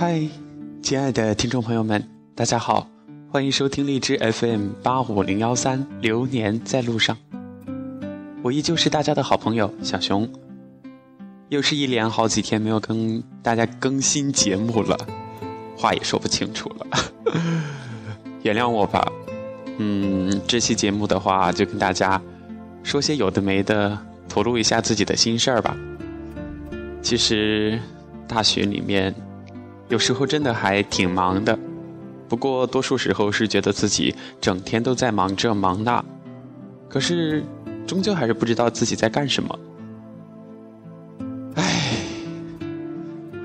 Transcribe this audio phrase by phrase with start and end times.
[0.00, 0.22] 嗨，
[0.80, 2.00] 亲爱的听众朋友们，
[2.32, 2.88] 大家好，
[3.32, 7.16] 欢迎收听荔枝 FM 八五零幺三《流年在路上》，
[8.40, 10.30] 我依旧是大家的好朋友小熊，
[11.48, 14.96] 又是一连好几天没有跟大家更新节目了，
[15.76, 16.86] 话也说不清楚了，
[18.44, 19.04] 原谅我吧。
[19.78, 22.22] 嗯，这期节目的话，就跟大家
[22.84, 25.76] 说些有的没的，吐露一下自己的心事儿吧。
[27.02, 27.80] 其实，
[28.28, 29.12] 大学里面
[29.88, 31.58] 有时候真的还挺忙的，
[32.28, 36.04] 不过多数时候是觉得自己整天都在忙这忙那，
[36.88, 37.42] 可是
[37.86, 39.58] 终究还是不知道自己在干什么。
[41.54, 41.96] 唉，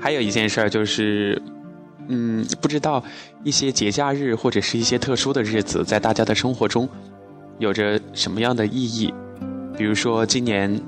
[0.00, 1.40] 还有一件事儿就是。
[2.06, 3.02] 嗯，不知道
[3.44, 6.86] 一些节假日或者是一些特殊的日子，在大家的生活中
[7.58, 9.10] 有着什么样的意义？
[9.74, 10.78] 比如说今年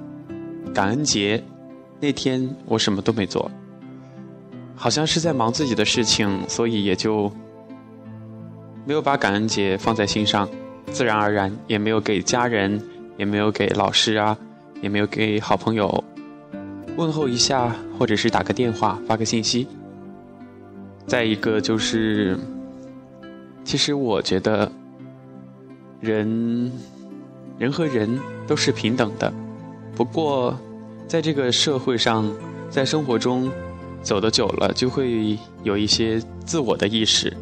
[0.74, 1.42] 感恩节
[2.00, 3.50] 那天，我什么都没做，
[4.76, 7.32] 好像是在忙自己的事情，所以也就
[8.84, 10.48] 没有把感恩节放在心上，
[10.92, 12.80] 自然而然也没有给家人，
[13.16, 14.36] 也没有给老师啊，
[14.82, 16.04] 也没有给好朋友
[16.96, 19.66] 问候一下，或者是打个电话，发个信息。
[21.06, 22.38] 再一个就是，
[23.64, 24.70] 其实我觉得，
[26.00, 26.70] 人，
[27.58, 29.32] 人和人都是平等的。
[29.94, 30.58] 不过，
[31.08, 32.30] 在这个社会上，
[32.68, 33.50] 在生活中
[34.06, 37.36] 走得久了，就会有一些自我的意识，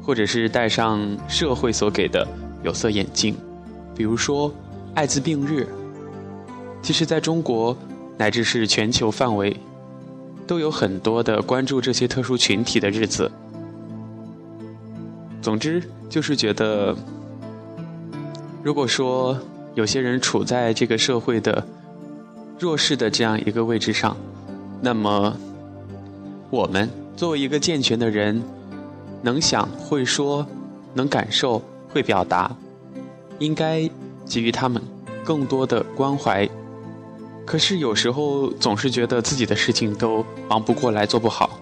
[0.00, 2.26] 或者是戴上社会所给的
[2.62, 3.34] 有色眼镜。
[3.96, 4.54] 比如说，
[4.94, 5.66] 艾滋病日，
[6.80, 7.76] 其实在中国
[8.16, 9.54] 乃至是全球范围。
[10.46, 13.32] 都有很多的关注这些特殊群体的日子。
[15.40, 16.94] 总之，就是觉得，
[18.62, 19.38] 如果说
[19.74, 21.66] 有些人处在这个社会的
[22.58, 24.14] 弱势的这样一个位置上，
[24.82, 25.34] 那么
[26.54, 28.40] 我们作为一个健全的人，
[29.22, 30.46] 能想会说，
[30.94, 32.56] 能感受会表达，
[33.40, 33.90] 应该
[34.24, 34.80] 给予他们
[35.24, 36.48] 更多的关怀。
[37.44, 41.58] 可是有时候总是觉得自己的事情都忙不过来，做不好，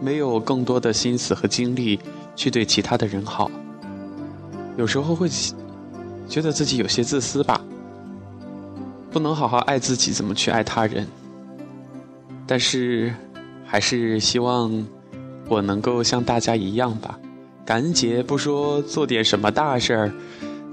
[0.00, 2.00] 没有更多的心思和精力
[2.34, 3.50] 去对其他的人好。
[4.78, 5.28] 有时候会
[6.26, 7.60] 觉得自己有些自私吧，
[9.10, 11.06] 不能好好爱自己，怎么去爱他人？
[12.46, 13.14] 但是
[13.70, 14.84] 还是希望
[15.48, 17.16] 我能够像大家一样吧。
[17.64, 20.12] 感恩节不说做点什么大事儿，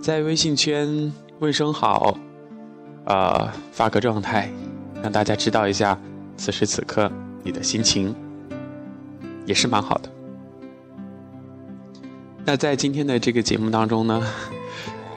[0.01, 2.17] 在微信圈问声好。
[3.05, 4.51] 呃，发个状态，
[5.01, 5.97] 让大家知道一下
[6.35, 7.09] 此时此刻
[7.43, 8.13] 你的心情，
[9.45, 10.09] 也是蛮好的。
[12.43, 14.21] 那在今天的这个节目当中呢，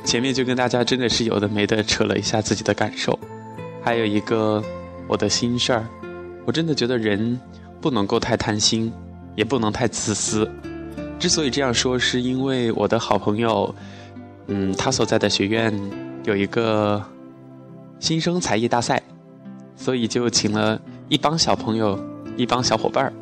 [0.05, 3.19] 前面就跟大家真的是有的没的扯了一下自己的感受，
[3.83, 4.63] 还有一个
[5.09, 5.85] 我的心事儿。
[6.47, 7.41] 我真的觉得人
[7.81, 8.93] 不能够太贪心，
[9.37, 10.51] 也不能太自私。
[11.19, 13.75] 之所以这样说，是因为我的好朋友，
[14.47, 15.73] 嗯，他所在的学院
[16.25, 17.03] 有一个。
[18.01, 19.03] 新生才艺大赛，
[19.77, 20.81] 所以就请了
[21.11, 22.03] 一帮小朋友、
[22.35, 23.13] 一帮小伙伴儿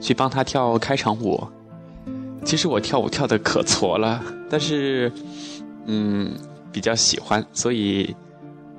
[0.00, 1.46] 去帮他跳开场舞。
[2.44, 5.12] 其实我跳舞跳的可挫了，但是，
[5.84, 6.32] 嗯，
[6.72, 8.16] 比较喜欢，所以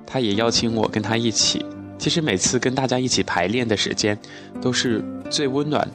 [0.06, 1.66] 他也邀请我跟他一起。
[1.98, 4.18] 其实每次跟大家一起排练的时间，
[4.62, 5.88] 都是最温暖、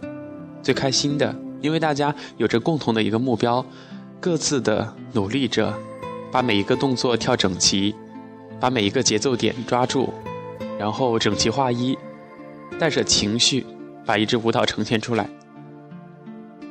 [0.63, 3.65] 最开心的，因为大家有着共同的一个目标，
[4.21, 5.73] 各自的努力着，
[6.31, 7.95] 把每一个动作跳整齐。
[8.61, 10.09] 把每一个节奏点抓住，
[10.79, 11.99] 然后整齐划一，
[12.79, 13.67] 带着情绪
[14.07, 15.29] 把一支舞蹈呈现出来。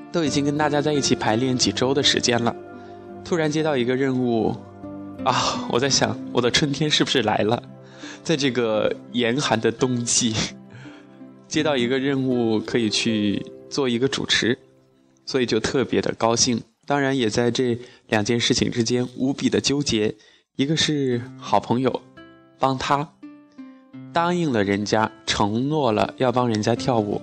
[0.09, 2.55] 都已经跟大家在一起排练几周的时间了，
[3.25, 4.55] 突然接到一个任务，
[5.25, 5.67] 啊！
[5.69, 7.61] 我在想，我的春天是不是来了？
[8.23, 10.33] 在这个严寒的冬季，
[11.47, 14.57] 接到一个任务可以去做一个主持，
[15.25, 16.61] 所以就特别的高兴。
[16.85, 20.15] 当然，也在这两件事情之间无比的纠结。
[20.57, 22.01] 一个是好朋友，
[22.59, 23.13] 帮他
[24.11, 27.21] 答应了人家，承诺了要帮人家跳舞。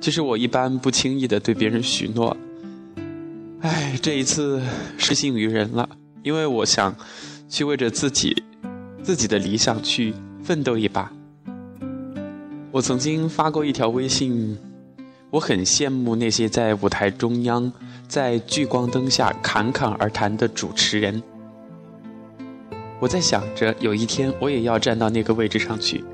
[0.00, 2.36] 其实我一般不轻易的对别人许诺。
[3.60, 4.60] 哎，这一次
[4.98, 5.88] 失信于人了，
[6.24, 6.96] 因为我想
[7.48, 8.39] 去为着自己
[9.10, 11.10] 自己的理想去奋斗一把。
[12.70, 14.56] 我曾经发过一条微信，
[15.30, 17.72] 我很羡慕那些在舞台中央，
[18.06, 21.20] 在聚光灯下侃侃而谈的主持人。
[23.00, 26.04] 我在想着，有一天我也要站到那个位置上去。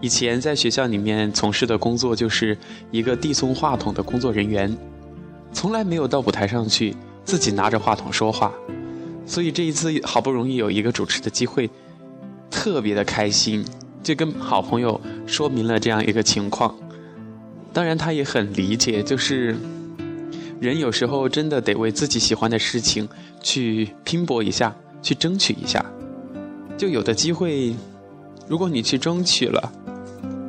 [0.00, 2.58] 以前在学校里面从事的工作就是
[2.90, 4.76] 一个递送话筒的工作人员，
[5.52, 8.52] 从来没有到舞台上去自己拿着话筒说话。
[9.24, 11.70] 所以这一次好不容易有一个主持的机会，
[12.64, 13.62] 特别的开心，
[14.02, 16.74] 就跟好朋友说明了这样一个情况。
[17.74, 19.54] 当然，他也很理解，就是
[20.60, 23.06] 人有时候真的得为自己喜欢的事情
[23.42, 25.84] 去拼搏一下，去争取一下。
[26.78, 27.74] 就有的机会，
[28.48, 29.70] 如果你去争取了，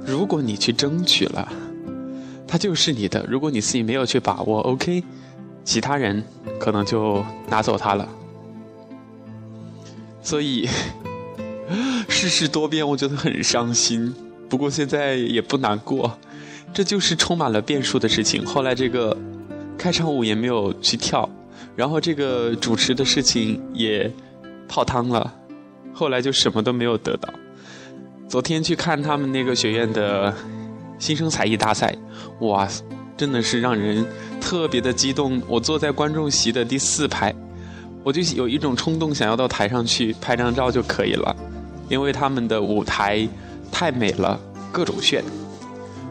[0.05, 1.51] 如果你去争取了，
[2.47, 3.25] 它就是你的。
[3.27, 5.03] 如果你自己没有去把握，OK，
[5.65, 6.23] 其他人
[6.61, 8.07] 可能就拿走它了。
[10.21, 10.69] 所以
[12.09, 14.13] 世事多变，我觉得很伤心。
[14.47, 16.17] 不过现在也不难过，
[16.73, 18.45] 这就是充满了变数的事情。
[18.45, 19.17] 后来这个
[19.77, 21.27] 开场舞也没有去跳，
[21.75, 24.11] 然后这个主持的事情也
[24.67, 25.33] 泡汤了。
[25.93, 27.27] 后来就什么都没有得到。
[28.27, 30.33] 昨天去看他们那个学院的
[30.99, 31.95] 新生才艺大赛，
[32.41, 32.67] 哇，
[33.17, 34.05] 真的是让人
[34.41, 35.41] 特别的激动。
[35.47, 37.33] 我坐在观众席的第四排，
[38.03, 41.35] 我就有一种冲动，想要到台上去拍张照就可以了，
[41.89, 43.27] 因为他们的舞台
[43.71, 44.39] 太美了，
[44.71, 45.23] 各种炫。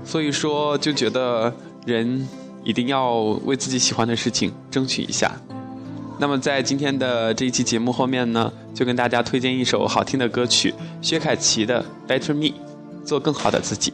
[0.04, 1.52] 所以说，就觉得
[1.86, 2.28] 人
[2.62, 5.32] 一定要为自己喜欢的事情争取一下。
[6.18, 10.72] 那么在今天的这一期节目后面呢，就跟大家推荐一首好听的歌曲，
[11.02, 12.46] 薛凯琪的《Better Me》，
[13.04, 13.92] 做更好的自己。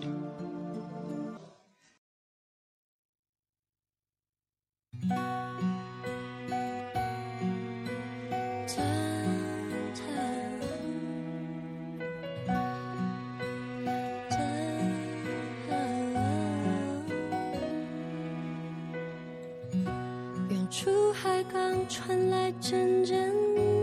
[21.90, 23.34] 传来阵阵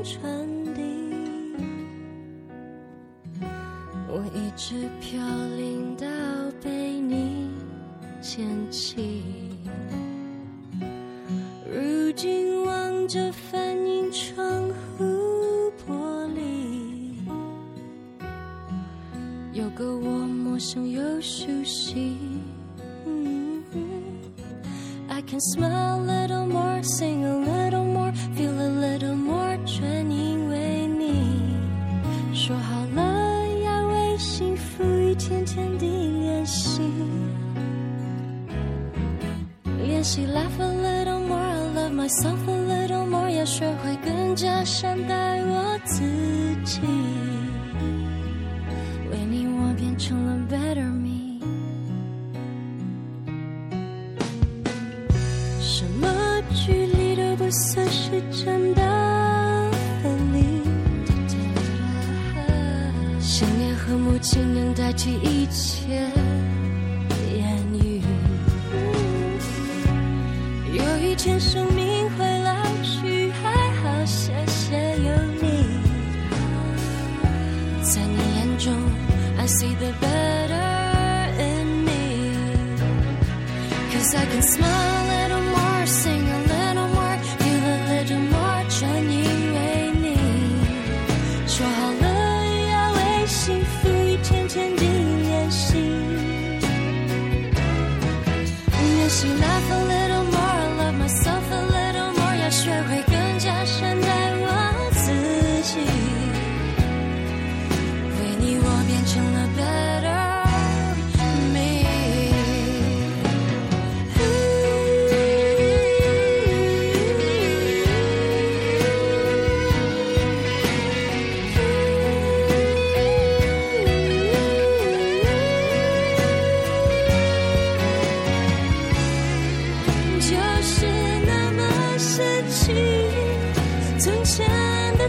[0.01, 0.81] 传递。
[4.07, 5.19] 我一直飘
[5.57, 6.07] 零到
[6.63, 7.49] 被你
[8.21, 9.21] 捡起，
[11.69, 15.03] 如今望着反映窗户
[15.85, 17.11] 玻璃，
[19.51, 22.15] 有个我陌生又熟悉。
[25.09, 25.86] I can smile.
[44.79, 46.03] 善待我自
[46.63, 46.81] 己。
[49.09, 51.41] 为你，我变成了 better me。
[55.59, 56.07] 什么
[56.53, 59.71] 距离都不算是真的
[60.03, 60.61] 分离，
[63.19, 66.07] 想念和母亲能代替一切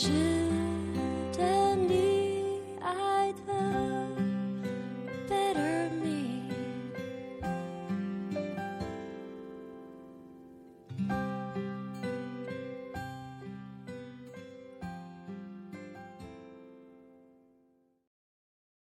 [0.00, 0.08] 是